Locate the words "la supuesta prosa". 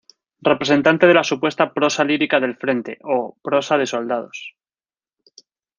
1.13-2.03